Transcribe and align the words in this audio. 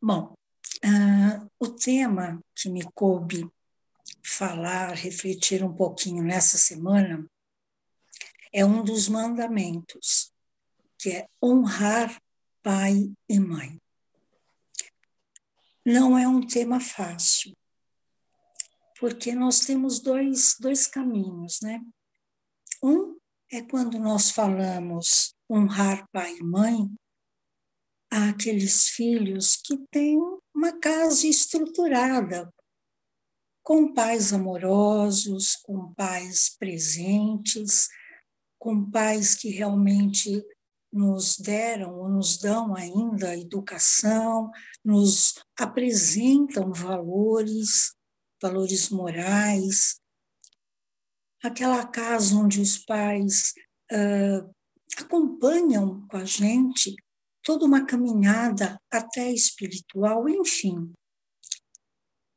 Bom, 0.00 0.34
uh, 0.84 1.50
o 1.58 1.68
tema 1.68 2.42
que 2.54 2.68
me 2.68 2.82
coube 2.92 3.50
falar, 4.22 4.92
refletir 4.94 5.64
um 5.64 5.74
pouquinho 5.74 6.22
nessa 6.22 6.58
semana 6.58 7.26
é 8.52 8.64
um 8.64 8.84
dos 8.84 9.08
mandamentos, 9.08 10.30
que 10.98 11.10
é 11.10 11.28
honrar 11.42 12.20
pai 12.62 13.10
e 13.28 13.40
mãe. 13.40 13.80
Não 15.84 16.16
é 16.16 16.28
um 16.28 16.46
tema 16.46 16.78
fácil, 16.78 17.56
porque 19.00 19.34
nós 19.34 19.60
temos 19.60 19.98
dois, 19.98 20.56
dois 20.60 20.86
caminhos, 20.86 21.60
né? 21.60 21.80
Um 22.82 23.16
é 23.50 23.62
quando 23.62 23.98
nós 23.98 24.30
falamos 24.30 25.34
honrar 25.50 26.06
pai 26.12 26.36
e 26.36 26.42
mãe, 26.42 26.88
àqueles 28.12 28.88
filhos 28.88 29.56
que 29.56 29.74
têm 29.90 30.18
uma 30.54 30.78
casa 30.78 31.26
estruturada, 31.26 32.52
com 33.62 33.94
pais 33.94 34.34
amorosos, 34.34 35.56
com 35.62 35.94
pais 35.94 36.54
presentes, 36.58 37.88
com 38.58 38.90
pais 38.90 39.34
que 39.34 39.48
realmente 39.48 40.44
nos 40.92 41.38
deram 41.38 41.98
ou 41.98 42.08
nos 42.10 42.36
dão 42.36 42.76
ainda 42.76 43.34
educação, 43.34 44.50
nos 44.84 45.42
apresentam 45.58 46.70
valores, 46.70 47.94
valores 48.42 48.90
morais. 48.90 49.98
Aquela 51.42 51.86
casa 51.86 52.36
onde 52.36 52.60
os 52.60 52.76
pais 52.76 53.54
uh, 53.90 54.54
acompanham 54.98 56.06
com 56.08 56.18
a 56.18 56.26
gente 56.26 56.94
toda 57.42 57.66
uma 57.66 57.84
caminhada 57.84 58.80
até 58.90 59.30
espiritual, 59.30 60.28
enfim. 60.28 60.92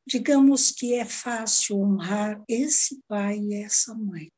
Digamos 0.08 0.72
que 0.72 0.94
é 0.94 1.06
fácil 1.06 1.80
honrar 1.80 2.44
esse 2.48 3.02
pai 3.08 3.39
e 3.39 3.64
essa 3.64 3.94
mãe. 3.94 4.31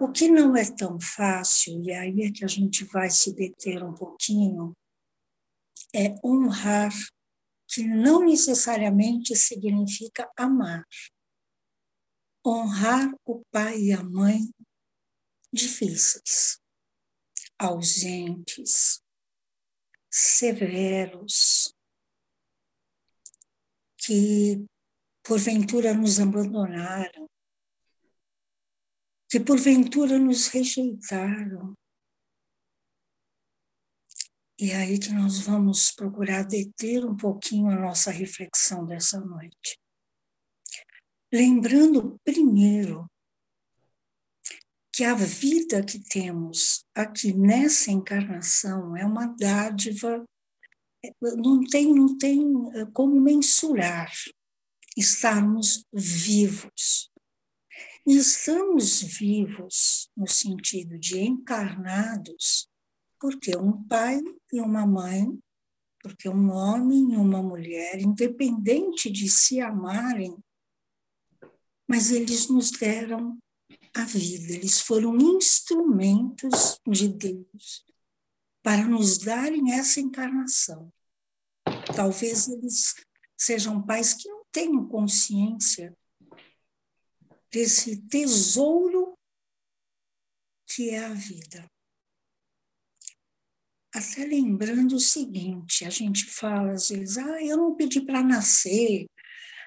O 0.00 0.12
que 0.12 0.28
não 0.28 0.56
é 0.56 0.64
tão 0.70 1.00
fácil, 1.00 1.82
e 1.82 1.92
aí 1.92 2.22
é 2.22 2.30
que 2.30 2.44
a 2.44 2.48
gente 2.48 2.84
vai 2.84 3.10
se 3.10 3.34
deter 3.34 3.82
um 3.82 3.92
pouquinho, 3.92 4.72
é 5.94 6.14
honrar, 6.24 6.92
que 7.66 7.82
não 7.82 8.24
necessariamente 8.24 9.34
significa 9.34 10.30
amar. 10.36 10.86
Honrar 12.46 13.12
o 13.26 13.42
pai 13.50 13.78
e 13.78 13.92
a 13.92 14.02
mãe 14.02 14.48
difíceis 15.52 16.58
ausentes, 17.58 19.02
severos, 20.10 21.74
que 23.98 24.64
porventura 25.22 25.92
nos 25.92 26.20
abandonaram, 26.20 27.28
que 29.28 29.40
porventura 29.40 30.18
nos 30.18 30.46
rejeitaram. 30.46 31.74
E 34.60 34.70
é 34.70 34.76
aí 34.76 34.98
que 34.98 35.10
nós 35.10 35.40
vamos 35.40 35.92
procurar 35.92 36.44
deter 36.44 37.04
um 37.04 37.16
pouquinho 37.16 37.68
a 37.70 37.76
nossa 37.76 38.10
reflexão 38.10 38.86
dessa 38.86 39.20
noite. 39.20 39.78
Lembrando 41.32 42.18
primeiro 42.24 43.06
que 44.98 45.04
a 45.04 45.14
vida 45.14 45.80
que 45.80 46.00
temos 46.00 46.84
aqui 46.92 47.32
nessa 47.32 47.88
encarnação 47.88 48.96
é 48.96 49.06
uma 49.06 49.28
dádiva, 49.28 50.24
não 51.22 51.62
tem, 51.62 51.94
não 51.94 52.18
tem 52.18 52.42
eh, 52.74 52.84
como 52.92 53.20
mensurar 53.20 54.10
estarmos 54.96 55.84
vivos. 55.92 57.12
E 58.04 58.16
estamos 58.16 59.00
vivos 59.00 60.10
no 60.16 60.26
sentido 60.26 60.98
de 60.98 61.20
encarnados, 61.20 62.68
porque 63.20 63.56
um 63.56 63.80
pai 63.84 64.20
e 64.52 64.60
uma 64.60 64.84
mãe, 64.84 65.38
porque 66.02 66.28
um 66.28 66.50
homem 66.50 67.12
e 67.12 67.16
uma 67.16 67.40
mulher, 67.40 68.00
independente 68.00 69.08
de 69.12 69.30
se 69.30 69.60
amarem, 69.60 70.36
mas 71.86 72.10
eles 72.10 72.48
nos 72.48 72.72
deram 72.72 73.38
a 73.94 74.04
vida, 74.04 74.52
eles 74.52 74.80
foram 74.80 75.16
instrumentos 75.16 76.80
de 76.86 77.08
Deus 77.08 77.84
para 78.62 78.86
nos 78.86 79.18
darem 79.18 79.72
essa 79.72 80.00
encarnação. 80.00 80.92
Talvez 81.94 82.48
eles 82.48 82.94
sejam 83.36 83.82
pais 83.82 84.14
que 84.14 84.28
não 84.28 84.44
tenham 84.52 84.86
consciência 84.88 85.96
desse 87.50 87.96
tesouro 88.08 89.18
que 90.66 90.90
é 90.90 91.04
a 91.04 91.14
vida. 91.14 91.68
Até 93.94 94.24
lembrando 94.26 94.96
o 94.96 95.00
seguinte, 95.00 95.84
a 95.84 95.90
gente 95.90 96.26
fala 96.26 96.72
às 96.72 96.90
vezes, 96.90 97.16
ah, 97.16 97.42
eu 97.42 97.56
não 97.56 97.74
pedi 97.74 98.00
para 98.02 98.22
nascer. 98.22 99.06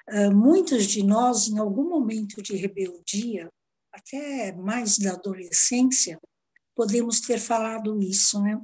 Uh, 0.08 0.34
muitos 0.34 0.86
de 0.86 1.02
nós, 1.02 1.48
em 1.48 1.58
algum 1.58 1.88
momento 1.88 2.40
de 2.40 2.56
rebeldia, 2.56 3.50
até 3.92 4.52
mais 4.52 4.98
da 4.98 5.12
adolescência, 5.12 6.18
podemos 6.74 7.20
ter 7.20 7.38
falado 7.38 8.00
isso, 8.00 8.42
né? 8.42 8.58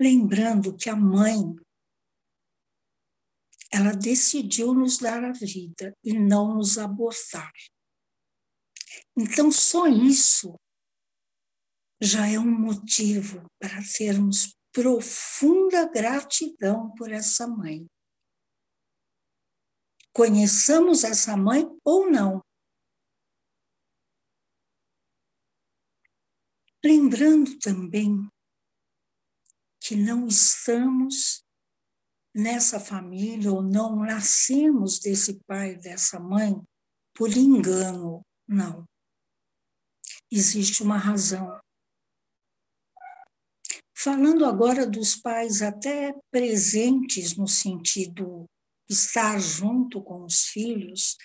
Lembrando 0.00 0.76
que 0.76 0.90
a 0.90 0.96
mãe, 0.96 1.38
ela 3.72 3.92
decidiu 3.92 4.74
nos 4.74 4.98
dar 4.98 5.24
a 5.24 5.32
vida 5.32 5.96
e 6.04 6.12
não 6.12 6.54
nos 6.54 6.76
abortar. 6.76 7.52
Então, 9.16 9.50
só 9.50 9.86
isso 9.86 10.54
já 12.00 12.28
é 12.28 12.38
um 12.38 12.50
motivo 12.50 13.46
para 13.58 13.80
termos 13.96 14.54
profunda 14.72 15.88
gratidão 15.88 16.90
por 16.96 17.12
essa 17.12 17.46
mãe. 17.46 17.86
Conheçamos 20.12 21.04
essa 21.04 21.36
mãe 21.36 21.64
ou 21.84 22.10
não, 22.10 22.42
Lembrando 26.84 27.58
também 27.60 28.28
que 29.80 29.94
não 29.94 30.26
estamos 30.26 31.44
nessa 32.34 32.80
família 32.80 33.52
ou 33.52 33.62
não 33.62 33.96
nascemos 33.96 34.98
desse 34.98 35.40
pai, 35.46 35.76
dessa 35.76 36.18
mãe, 36.18 36.60
por 37.14 37.30
engano, 37.36 38.22
não. 38.48 38.84
Existe 40.30 40.82
uma 40.82 40.96
razão. 40.96 41.60
Falando 43.96 44.44
agora 44.44 44.84
dos 44.84 45.14
pais 45.14 45.62
até 45.62 46.12
presentes 46.32 47.36
no 47.36 47.46
sentido 47.46 48.46
estar 48.88 49.38
junto 49.38 50.02
com 50.02 50.24
os 50.24 50.46
filhos, 50.46 51.16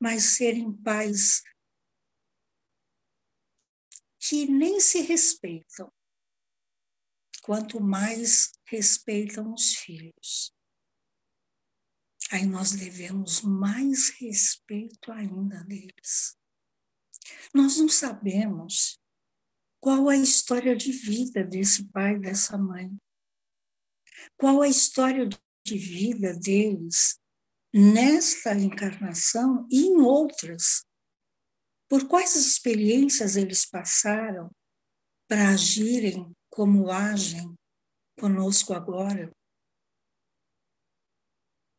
mas 0.00 0.36
serem 0.36 0.72
pais 0.72 1.42
que 4.28 4.46
nem 4.46 4.80
se 4.80 5.02
respeitam, 5.02 5.92
quanto 7.42 7.80
mais 7.80 8.50
respeitam 8.64 9.54
os 9.54 9.76
filhos. 9.76 10.52
Aí 12.32 12.44
nós 12.44 12.72
devemos 12.72 13.42
mais 13.42 14.08
respeito 14.18 15.12
ainda 15.12 15.62
deles. 15.62 16.36
Nós 17.54 17.76
não 17.76 17.88
sabemos 17.88 19.00
qual 19.80 20.08
a 20.08 20.16
história 20.16 20.74
de 20.74 20.90
vida 20.90 21.44
desse 21.44 21.84
pai 21.92 22.18
dessa 22.18 22.58
mãe. 22.58 22.90
Qual 24.36 24.60
a 24.60 24.68
história 24.68 25.28
de 25.64 25.78
vida 25.78 26.34
deles 26.34 27.20
nesta 27.72 28.54
encarnação 28.54 29.68
e 29.70 29.86
em 29.86 30.00
outras 30.00 30.84
por 31.88 32.08
quais 32.08 32.34
experiências 32.34 33.36
eles 33.36 33.64
passaram 33.64 34.50
para 35.28 35.50
agirem 35.50 36.32
como 36.50 36.90
agem 36.90 37.54
conosco 38.18 38.72
agora? 38.72 39.30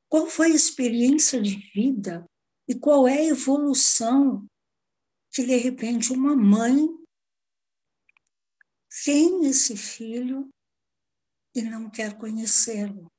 Qual 0.10 0.28
foi 0.28 0.52
a 0.52 0.56
experiência 0.56 1.42
de 1.42 1.58
vida 1.74 2.26
e 2.68 2.78
qual 2.78 3.08
é 3.08 3.18
a 3.18 3.26
evolução 3.26 4.48
que, 5.34 5.46
de 5.46 5.58
repente, 5.58 6.14
uma 6.14 6.36
mãe 6.36 6.88
tem 9.04 9.46
esse 9.46 9.76
filho 9.76 10.50
e 11.54 11.62
não 11.62 11.90
quer 11.90 12.18
conhecê-lo? 12.18 13.12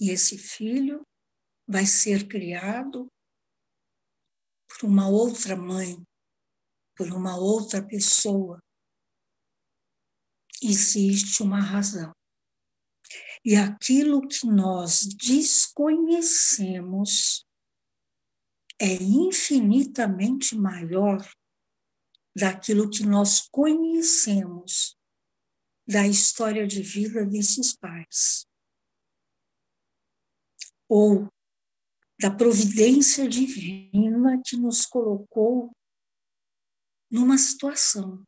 E 0.00 0.10
esse 0.10 0.36
filho 0.36 1.06
vai 1.66 1.86
ser 1.86 2.28
criado 2.28 3.08
por 4.78 4.88
uma 4.88 5.08
outra 5.08 5.56
mãe, 5.56 6.02
por 6.96 7.08
uma 7.08 7.36
outra 7.36 7.86
pessoa. 7.86 8.58
existe 10.64 11.42
uma 11.42 11.60
razão. 11.60 12.12
E 13.44 13.56
aquilo 13.56 14.28
que 14.28 14.46
nós 14.46 15.04
desconhecemos 15.04 17.44
é 18.78 18.94
infinitamente 18.94 20.54
maior 20.54 21.18
daquilo 22.34 22.88
que 22.88 23.04
nós 23.04 23.46
conhecemos 23.50 24.96
da 25.86 26.06
história 26.06 26.64
de 26.64 26.80
vida 26.80 27.26
desses 27.26 27.76
pais. 27.76 28.46
Ou 30.88 31.28
da 32.20 32.30
providência 32.30 33.28
divina 33.28 34.40
que 34.44 34.56
nos 34.56 34.86
colocou 34.86 35.70
numa 37.10 37.36
situação, 37.36 38.22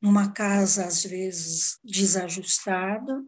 numa 0.00 0.32
casa 0.32 0.86
às 0.86 1.02
vezes 1.02 1.78
desajustada, 1.82 3.24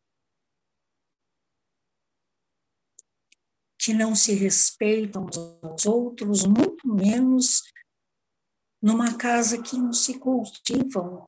que 3.78 3.94
não 3.94 4.14
se 4.14 4.34
respeitam 4.34 5.26
uns 5.26 5.36
aos 5.62 5.86
outros, 5.86 6.44
muito 6.44 6.86
menos 6.86 7.62
numa 8.82 9.16
casa 9.16 9.62
que 9.62 9.76
não 9.76 9.92
se 9.92 10.18
cultivam 10.18 11.26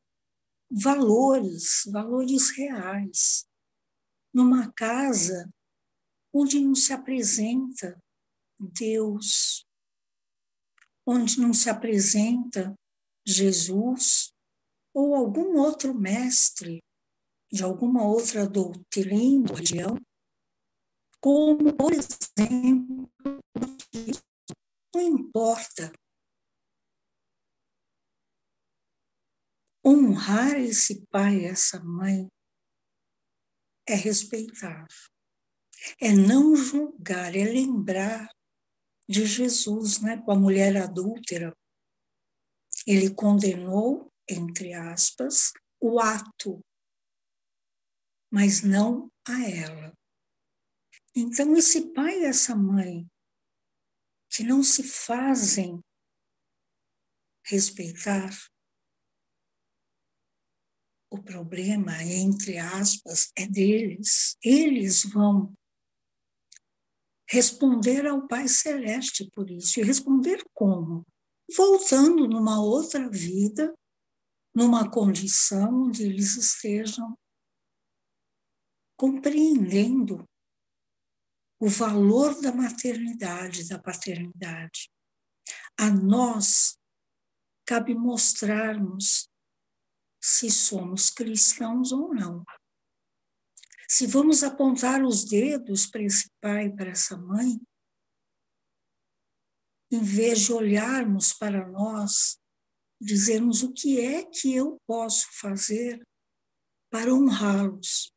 valores, 0.71 1.83
valores 1.91 2.51
reais, 2.57 3.47
numa 4.33 4.73
casa 4.73 5.51
onde 6.33 6.59
não 6.61 6.75
se 6.75 6.93
apresenta 6.93 7.99
Deus, 8.59 9.65
onde 11.07 11.39
não 11.41 11.53
se 11.53 11.69
apresenta 11.69 12.75
Jesus 13.27 14.33
ou 14.95 15.15
algum 15.15 15.59
outro 15.59 15.95
mestre 15.95 16.81
de 17.51 17.63
alguma 17.63 18.07
outra 18.07 18.49
doutrina, 18.49 19.49
religião, 19.49 19.97
como, 21.21 21.77
por 21.77 21.93
exemplo, 21.93 23.11
não 24.95 25.01
importa. 25.01 25.93
Honrar 29.85 30.57
esse 30.61 31.05
pai 31.07 31.45
essa 31.45 31.83
mãe 31.83 32.29
é 33.87 33.95
respeitar, 33.95 34.87
é 36.01 36.13
não 36.13 36.55
julgar, 36.57 37.35
é 37.35 37.45
lembrar 37.45 38.29
de 39.09 39.27
Jesus, 39.27 40.01
né, 40.01 40.17
com 40.23 40.33
a 40.33 40.39
mulher 40.39 40.77
adúltera. 40.77 41.57
Ele 42.87 43.15
condenou, 43.15 44.11
entre 44.29 44.73
aspas, 44.73 45.53
o 45.81 46.01
ato, 46.01 46.61
mas 48.31 48.63
não 48.63 49.11
a 49.27 49.49
ela. 49.49 49.93
Então, 51.15 51.57
esse 51.57 51.93
pai 51.93 52.21
e 52.21 52.25
essa 52.25 52.57
mãe 52.57 53.07
que 54.31 54.43
não 54.43 54.63
se 54.63 54.83
fazem 54.83 55.79
respeitar, 57.45 58.31
o 61.11 61.23
problema, 61.23 62.03
entre 62.03 62.57
aspas, 62.57 63.31
é 63.37 63.47
deles. 63.47 64.35
Eles 64.43 65.05
vão 65.05 65.53
responder 67.33 68.07
ao 68.07 68.29
Pai 68.29 68.47
Celeste 68.47 69.27
por 69.31 69.51
isso. 69.51 69.81
E 69.81 69.83
responder 69.83 70.45
como? 70.53 71.03
Voltando 71.57 72.29
numa 72.29 72.63
outra 72.63 73.09
vida, 73.09 73.75
numa 74.55 74.91
condição 74.91 75.85
onde 75.85 76.05
eles 76.05 76.37
estejam 76.37 77.17
compreendendo 78.99 80.29
o 81.59 81.69
valor 81.69 82.39
da 82.43 82.53
maternidade, 82.53 83.67
da 83.67 83.79
paternidade. 83.79 84.91
A 85.79 85.91
nós 85.91 86.77
cabe 87.65 87.95
mostrarmos 87.95 89.27
se 90.21 90.51
somos 90.51 91.09
cristãos 91.09 91.93
ou 91.93 92.15
não. 92.15 92.45
Se 93.93 94.07
vamos 94.07 94.43
apontar 94.43 95.05
os 95.05 95.25
dedos 95.25 95.87
para 95.87 96.03
esse 96.03 96.31
pai, 96.41 96.71
para 96.71 96.91
essa 96.91 97.17
mãe, 97.17 97.61
em 99.91 100.03
vez 100.03 100.41
de 100.41 100.53
olharmos 100.53 101.35
para 101.35 101.69
nós, 101.69 102.39
dizermos 102.99 103.63
o 103.63 103.73
que 103.73 104.01
é 104.01 104.25
que 104.25 104.55
eu 104.55 104.81
posso 104.87 105.29
fazer 105.33 106.03
para 106.91 107.13
honrá-los. 107.13 108.11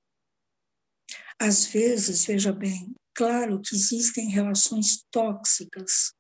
Às 1.38 1.66
vezes, 1.66 2.26
veja 2.26 2.54
bem, 2.54 2.96
Claro 3.18 3.62
que 3.62 3.74
existem 3.74 4.28
relações 4.28 5.02
tóxicas, 5.10 6.14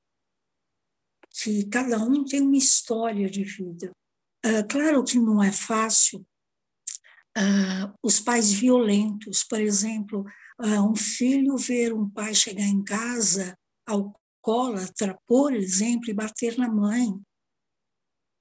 que 1.29 1.67
cada 1.67 2.01
um 2.01 2.23
tem 2.23 2.41
uma 2.41 2.55
história 2.55 3.29
de 3.29 3.43
vida. 3.43 3.91
Uh, 4.45 4.65
claro 4.69 5.03
que 5.03 5.19
não 5.19 5.43
é 5.43 5.51
fácil 5.51 6.25
uh, 7.37 7.93
os 8.01 8.19
pais 8.19 8.51
violentos, 8.51 9.43
por 9.43 9.59
exemplo, 9.59 10.25
uh, 10.59 10.89
um 10.89 10.95
filho 10.95 11.57
ver 11.57 11.93
um 11.93 12.09
pai 12.09 12.33
chegar 12.33 12.65
em 12.65 12.83
casa 12.83 13.57
alcoólatra, 13.85 15.17
por 15.25 15.53
exemplo, 15.53 16.09
e 16.09 16.13
bater 16.13 16.57
na 16.57 16.69
mãe. 16.69 17.13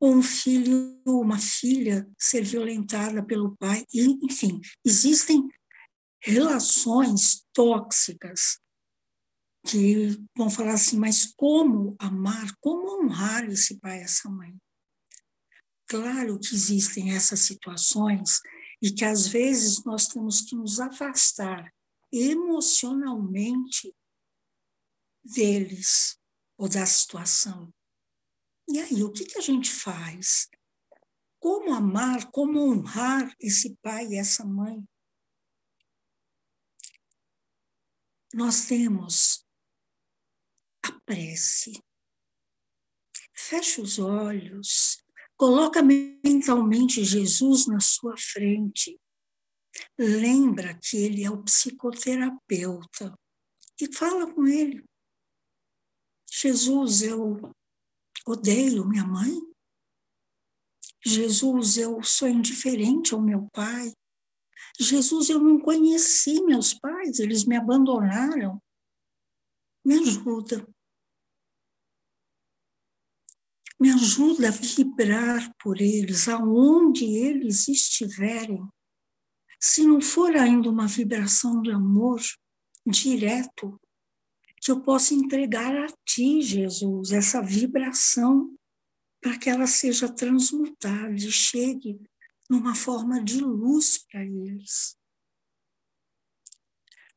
Ou 0.01 0.17
um 0.17 0.23
filho, 0.23 1.01
uma 1.07 1.39
filha 1.39 2.09
ser 2.19 2.43
violentada 2.43 3.25
pelo 3.25 3.57
pai. 3.57 3.85
E, 3.93 4.19
enfim, 4.25 4.61
existem 4.85 5.47
relações 6.23 7.45
tóxicas 7.53 8.59
que 9.67 10.19
vão 10.37 10.51
falar 10.51 10.75
assim, 10.75 10.99
mas 10.99 11.33
como 11.37 11.97
amar, 11.99 12.55
como 12.61 13.03
honrar 13.03 13.45
esse 13.49 13.79
pai 13.79 14.01
e 14.01 14.03
essa 14.03 14.29
mãe? 14.29 14.55
Claro 15.87 16.39
que 16.39 16.55
existem 16.55 17.15
essas 17.15 17.41
situações 17.41 18.41
e 18.83 18.91
que 18.91 19.05
às 19.05 19.27
vezes 19.27 19.85
nós 19.85 20.07
temos 20.09 20.41
que 20.41 20.55
nos 20.55 20.81
afastar 20.81 21.73
emocionalmente 22.13 23.95
deles 25.23 26.19
ou 26.57 26.69
da 26.69 26.85
situação. 26.87 27.73
E 28.69 28.79
aí, 28.79 29.03
o 29.03 29.13
que, 29.13 29.25
que 29.25 29.39
a 29.39 29.43
gente 29.43 29.71
faz? 29.71 30.49
Como 31.39 31.75
amar, 31.75 32.31
como 32.31 32.61
honrar 32.61 33.35
esse 33.41 33.77
pai 33.83 34.07
e 34.07 34.17
essa 34.17 34.45
mãe? 34.45 34.83
nós 38.35 38.67
temos 38.67 39.47
a 40.85 40.93
prece. 41.07 41.81
Fecha 43.33 43.81
os 43.81 43.99
olhos, 43.99 45.04
coloca 45.37 45.83
mentalmente 45.83 47.05
Jesus 47.05 47.67
na 47.67 47.81
sua 47.81 48.17
frente. 48.17 48.99
Lembra 49.99 50.79
que 50.83 50.97
ele 50.97 51.25
é 51.25 51.31
o 51.31 51.43
psicoterapeuta 51.43 53.19
e 53.81 53.93
fala 53.93 54.33
com 54.33 54.47
ele. 54.47 54.85
Jesus, 56.31 57.03
eu 57.03 57.41
odeio 58.27 58.87
minha 58.87 59.05
mãe. 59.05 59.41
Jesus, 61.05 61.77
eu 61.77 62.03
sou 62.03 62.29
indiferente 62.29 63.15
ao 63.15 63.21
meu 63.21 63.49
pai. 63.53 63.93
Jesus, 64.79 65.29
eu 65.29 65.39
não 65.39 65.61
conheci 65.61 66.43
meus 66.43 66.75
pais, 66.75 67.19
eles 67.19 67.45
me 67.45 67.57
abandonaram. 67.57 68.61
Me 69.85 69.95
ajuda. 69.99 70.67
Me 73.79 73.91
ajuda 73.91 74.49
a 74.49 74.51
vibrar 74.51 75.53
por 75.63 75.81
eles, 75.81 76.29
aonde 76.29 77.05
eles 77.05 77.69
estiverem. 77.69 78.67
Se 79.61 79.85
não 79.85 80.01
for 80.01 80.37
ainda 80.37 80.71
uma 80.71 80.87
vibração 80.87 81.61
de 81.61 81.71
amor 81.71 82.21
direto, 82.87 83.81
que 84.61 84.71
eu 84.71 84.81
possa 84.81 85.15
entregar 85.15 85.77
a 85.77 85.87
Ti, 86.07 86.41
Jesus, 86.41 87.13
essa 87.13 87.43
vibração, 87.43 88.55
para 89.21 89.39
que 89.39 89.49
ela 89.51 89.67
seja 89.67 90.09
transmutada 90.09 91.15
e 91.15 91.31
chegue 91.31 92.01
numa 92.49 92.75
forma 92.75 93.23
de 93.23 93.41
luz 93.41 93.99
para 94.11 94.25
eles. 94.25 94.97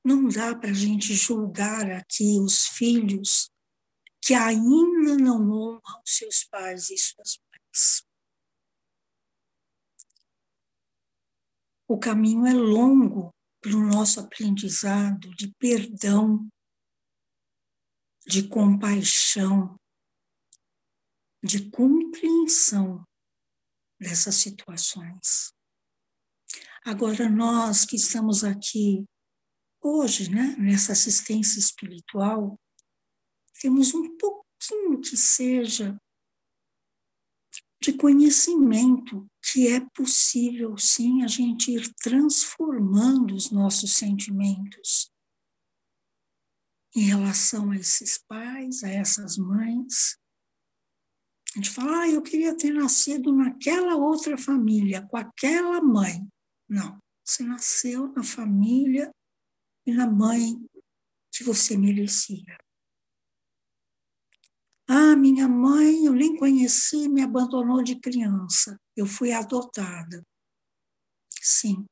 Não 0.03 0.27
dá 0.27 0.55
para 0.55 0.69
a 0.69 0.73
gente 0.73 1.13
julgar 1.13 1.91
aqui 1.91 2.39
os 2.39 2.67
filhos 2.67 3.51
que 4.27 4.33
ainda 4.33 5.15
não 5.15 5.49
honram 5.49 6.01
seus 6.05 6.43
pais 6.43 6.89
e 6.89 6.97
suas 6.97 7.39
mães. 7.39 8.05
O 11.87 11.97
caminho 11.97 12.45
é 12.45 12.51
longo 12.51 13.33
para 13.61 13.71
o 13.71 13.87
nosso 13.87 14.19
aprendizado 14.19 15.33
de 15.33 15.55
perdão, 15.55 16.45
de 18.25 18.45
compaixão, 18.49 19.79
de 21.41 21.69
compreensão 21.69 23.07
dessas 23.97 24.35
situações. 24.35 25.53
Agora, 26.83 27.29
nós 27.29 27.85
que 27.85 27.95
estamos 27.95 28.43
aqui 28.43 29.05
hoje, 29.81 30.29
né, 30.29 30.53
nessa 30.57 30.91
assistência 30.91 31.59
espiritual, 31.59 32.59
temos 33.59 33.93
um 33.93 34.17
pouquinho 34.17 34.99
que 35.01 35.17
seja 35.17 35.99
de 37.81 37.93
conhecimento 37.93 39.27
que 39.51 39.67
é 39.67 39.79
possível, 39.79 40.77
sim, 40.77 41.23
a 41.23 41.27
gente 41.27 41.71
ir 41.71 41.93
transformando 41.95 43.35
os 43.35 43.51
nossos 43.51 43.93
sentimentos 43.93 45.11
em 46.95 47.01
relação 47.01 47.71
a 47.71 47.75
esses 47.75 48.17
pais, 48.17 48.83
a 48.83 48.89
essas 48.89 49.37
mães. 49.37 50.17
A 51.53 51.59
gente 51.59 51.69
fala, 51.69 52.01
ah, 52.01 52.09
eu 52.09 52.21
queria 52.21 52.57
ter 52.57 52.71
nascido 52.71 53.31
naquela 53.31 53.95
outra 53.95 54.37
família, 54.37 55.07
com 55.07 55.15
aquela 55.15 55.81
mãe. 55.81 56.27
Não, 56.67 56.99
você 57.23 57.43
nasceu 57.43 58.11
na 58.13 58.23
família 58.23 59.11
e 59.85 59.93
na 59.93 60.07
mãe 60.07 60.59
que 61.31 61.43
você 61.43 61.77
merecia. 61.77 62.57
Ah, 64.87 65.15
minha 65.17 65.47
mãe, 65.47 66.05
eu 66.05 66.13
nem 66.13 66.35
conheci, 66.37 67.09
me 67.09 67.21
abandonou 67.21 67.83
de 67.83 67.99
criança. 67.99 68.79
Eu 68.95 69.05
fui 69.05 69.33
adotada. 69.33 70.23
Sim, 71.41 71.85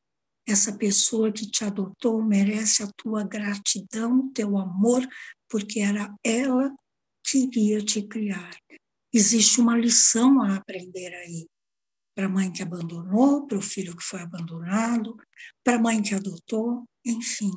essa 0.48 0.78
pessoa 0.78 1.32
que 1.32 1.50
te 1.50 1.66
adotou 1.66 2.24
merece 2.24 2.84
a 2.84 2.92
tua 2.96 3.24
gratidão, 3.24 4.32
teu 4.32 4.58
amor, 4.58 5.06
porque 5.50 5.80
era 5.82 6.14
ela 6.24 6.74
que 7.26 7.40
iria 7.40 7.84
te 7.84 8.02
criar. 8.02 8.56
Existe 9.14 9.60
uma 9.60 9.78
lição 9.78 10.42
a 10.42 10.56
aprender 10.56 11.14
aí 11.16 11.48
para 12.16 12.28
a 12.28 12.30
mãe 12.30 12.52
que 12.52 12.64
abandonou, 12.64 13.46
para 13.46 13.58
o 13.58 13.62
filho 13.62 13.96
que 13.96 14.04
foi 14.04 14.22
abandonado, 14.22 15.18
para 15.64 15.76
a 15.76 15.80
mãe 15.80 16.02
que 16.02 16.16
adotou, 16.16 16.86
enfim. 17.06 17.52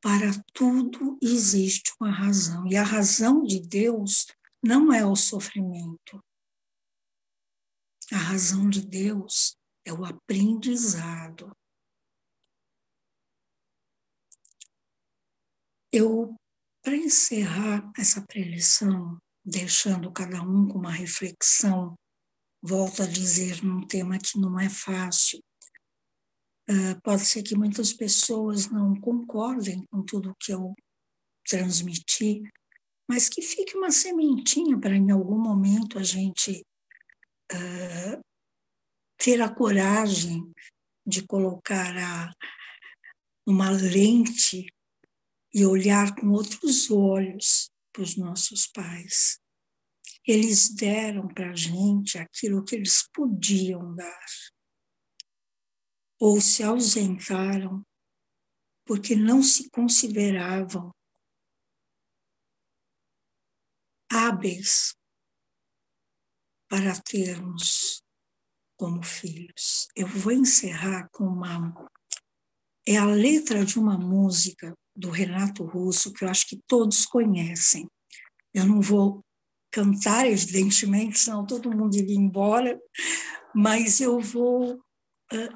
Para 0.00 0.30
tudo 0.52 1.18
existe 1.22 1.92
uma 2.00 2.10
razão, 2.10 2.66
e 2.66 2.76
a 2.76 2.82
razão 2.82 3.42
de 3.42 3.60
Deus 3.60 4.26
não 4.62 4.92
é 4.92 5.04
o 5.04 5.16
sofrimento. 5.16 6.22
A 8.12 8.16
razão 8.16 8.68
de 8.70 8.86
Deus 8.86 9.56
é 9.84 9.92
o 9.92 10.04
aprendizado. 10.04 11.50
Eu, 15.92 16.36
para 16.82 16.96
encerrar 16.96 17.90
essa 17.96 18.24
preleção, 18.26 19.18
deixando 19.44 20.12
cada 20.12 20.42
um 20.42 20.68
com 20.68 20.78
uma 20.78 20.92
reflexão 20.92 21.96
volto 22.62 23.02
a 23.02 23.06
dizer, 23.06 23.62
num 23.62 23.86
tema 23.86 24.18
que 24.18 24.38
não 24.38 24.58
é 24.58 24.68
fácil. 24.68 25.40
Uh, 26.68 27.00
pode 27.02 27.24
ser 27.24 27.42
que 27.42 27.56
muitas 27.56 27.92
pessoas 27.92 28.68
não 28.68 29.00
concordem 29.00 29.84
com 29.86 30.02
tudo 30.04 30.36
que 30.40 30.52
eu 30.52 30.74
transmiti, 31.48 32.42
mas 33.08 33.28
que 33.28 33.40
fique 33.40 33.76
uma 33.76 33.92
sementinha 33.92 34.78
para 34.78 34.96
em 34.96 35.10
algum 35.12 35.38
momento 35.38 35.98
a 35.98 36.02
gente 36.02 36.66
uh, 37.52 38.20
ter 39.16 39.40
a 39.40 39.48
coragem 39.48 40.50
de 41.06 41.24
colocar 41.24 41.96
a, 41.96 42.32
uma 43.46 43.70
lente 43.70 44.66
e 45.54 45.64
olhar 45.64 46.14
com 46.16 46.30
outros 46.30 46.90
olhos 46.90 47.70
para 47.92 48.02
os 48.02 48.16
nossos 48.16 48.66
pais. 48.66 49.38
Eles 50.26 50.74
deram 50.74 51.28
para 51.28 51.50
a 51.50 51.54
gente 51.54 52.18
aquilo 52.18 52.64
que 52.64 52.74
eles 52.74 53.08
podiam 53.14 53.94
dar. 53.94 54.26
Ou 56.18 56.40
se 56.40 56.62
ausentaram 56.62 57.84
porque 58.86 59.16
não 59.16 59.42
se 59.42 59.68
consideravam 59.70 60.94
hábeis 64.10 64.94
para 66.68 67.00
termos 67.00 68.02
como 68.76 69.02
filhos. 69.02 69.88
Eu 69.96 70.06
vou 70.06 70.32
encerrar 70.32 71.08
com 71.10 71.24
uma. 71.24 71.90
É 72.86 72.96
a 72.96 73.06
letra 73.06 73.64
de 73.64 73.78
uma 73.78 73.98
música 73.98 74.72
do 74.94 75.10
Renato 75.10 75.64
Russo 75.64 76.12
que 76.12 76.24
eu 76.24 76.28
acho 76.28 76.46
que 76.46 76.60
todos 76.66 77.04
conhecem. 77.04 77.88
Eu 78.54 78.64
não 78.64 78.80
vou 78.80 79.24
cantar, 79.70 80.26
evidentemente, 80.26 81.18
senão 81.18 81.44
todo 81.44 81.74
mundo 81.74 81.96
iria 81.96 82.16
embora, 82.16 82.80
mas 83.54 84.00
eu 84.00 84.20
vou 84.20 84.80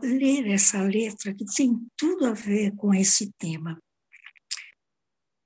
ler 0.02 0.48
essa 0.48 0.82
letra 0.82 1.34
que 1.34 1.44
tem 1.44 1.86
tudo 1.96 2.26
a 2.26 2.32
ver 2.32 2.74
com 2.76 2.92
esse 2.92 3.32
tema. 3.38 3.80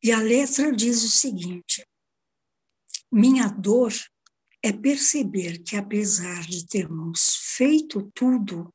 E 0.03 0.13
a 0.13 0.21
letra 0.21 0.73
diz 0.73 1.03
o 1.03 1.11
seguinte: 1.11 1.87
Minha 3.11 3.49
dor 3.49 3.93
é 4.63 4.73
perceber 4.73 5.63
que, 5.63 5.77
apesar 5.77 6.43
de 6.43 6.67
termos 6.67 7.37
feito 7.57 8.11
tudo, 8.15 8.73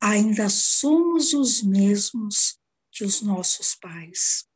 ainda 0.00 0.48
somos 0.48 1.32
os 1.32 1.62
mesmos 1.62 2.58
que 2.92 3.04
os 3.04 3.20
nossos 3.20 3.74
pais. 3.74 4.46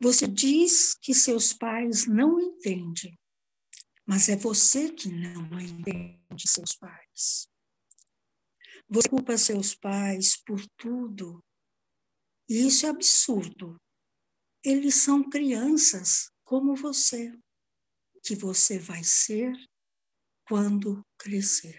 Você 0.00 0.26
diz 0.26 0.94
que 0.94 1.12
seus 1.12 1.52
pais 1.52 2.06
não 2.06 2.40
entendem, 2.40 3.18
mas 4.06 4.28
é 4.28 4.36
você 4.36 4.90
que 4.90 5.08
não 5.08 5.60
entende 5.60 6.48
seus 6.48 6.72
pais. 6.72 7.49
Você 8.92 9.08
culpa 9.08 9.38
seus 9.38 9.72
pais 9.72 10.36
por 10.36 10.60
tudo, 10.76 11.40
e 12.48 12.66
isso 12.66 12.86
é 12.86 12.88
absurdo. 12.88 13.76
Eles 14.64 14.96
são 14.96 15.30
crianças 15.30 16.28
como 16.42 16.74
você, 16.74 17.32
que 18.24 18.34
você 18.34 18.80
vai 18.80 19.04
ser 19.04 19.52
quando 20.44 21.06
crescer. 21.16 21.78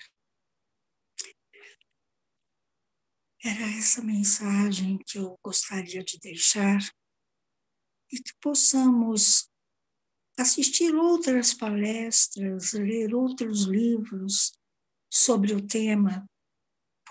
Era 3.44 3.78
essa 3.78 4.02
mensagem 4.02 4.98
que 5.00 5.18
eu 5.18 5.38
gostaria 5.44 6.02
de 6.06 6.18
deixar 6.18 6.80
e 8.10 8.24
que 8.24 8.32
possamos 8.42 9.50
assistir 10.40 10.96
outras 10.96 11.54
palestras, 11.54 12.72
ler 12.72 13.14
outros 13.14 13.64
livros 13.64 14.54
sobre 15.12 15.54
o 15.54 15.68
tema, 15.68 16.26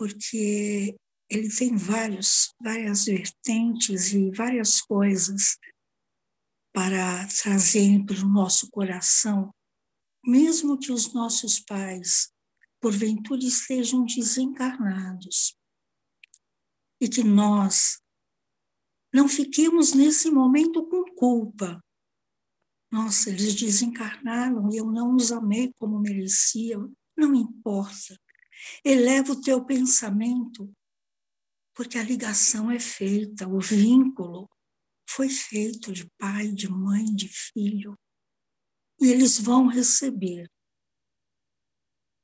porque 0.00 0.96
ele 1.28 1.54
tem 1.54 1.76
vários, 1.76 2.54
várias 2.58 3.04
vertentes 3.04 4.14
e 4.14 4.30
várias 4.30 4.80
coisas 4.80 5.58
para 6.72 7.28
trazerem 7.28 8.06
para 8.06 8.24
o 8.24 8.28
nosso 8.28 8.70
coração, 8.70 9.54
mesmo 10.24 10.78
que 10.78 10.90
os 10.90 11.12
nossos 11.12 11.60
pais, 11.60 12.32
porventura, 12.80 13.44
estejam 13.44 14.06
desencarnados, 14.06 15.54
e 16.98 17.06
que 17.06 17.22
nós 17.22 18.00
não 19.12 19.28
fiquemos 19.28 19.92
nesse 19.92 20.30
momento 20.30 20.88
com 20.88 21.04
culpa. 21.14 21.78
Nossa, 22.90 23.28
eles 23.28 23.54
desencarnaram 23.54 24.72
e 24.72 24.78
eu 24.78 24.86
não 24.86 25.14
os 25.14 25.30
amei 25.30 25.74
como 25.78 26.00
merecia. 26.00 26.78
Não 27.14 27.34
importa. 27.34 28.18
Eleva 28.84 29.32
o 29.32 29.40
teu 29.40 29.64
pensamento, 29.64 30.72
porque 31.74 31.98
a 31.98 32.02
ligação 32.02 32.70
é 32.70 32.78
feita, 32.78 33.48
o 33.48 33.60
vínculo 33.60 34.48
foi 35.08 35.28
feito 35.28 35.92
de 35.92 36.08
pai, 36.18 36.52
de 36.52 36.68
mãe, 36.68 37.04
de 37.04 37.28
filho. 37.28 37.98
E 39.00 39.08
eles 39.08 39.38
vão 39.38 39.66
receber 39.66 40.50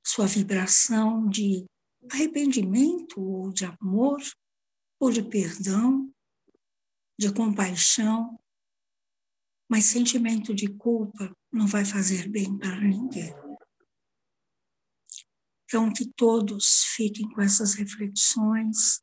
sua 0.04 0.26
vibração 0.26 1.28
de 1.28 1.66
arrependimento 2.10 3.20
ou 3.20 3.52
de 3.52 3.64
amor 3.64 4.20
ou 5.00 5.10
de 5.10 5.22
perdão 5.22 6.12
de 7.18 7.32
compaixão, 7.32 8.38
mas 9.68 9.86
sentimento 9.86 10.54
de 10.54 10.68
culpa 10.68 11.34
não 11.50 11.66
vai 11.66 11.84
fazer 11.84 12.28
bem 12.28 12.56
para 12.56 12.80
ninguém. 12.80 13.45
Então, 15.66 15.92
que 15.92 16.06
todos 16.16 16.84
fiquem 16.94 17.28
com 17.28 17.42
essas 17.42 17.74
reflexões 17.74 19.00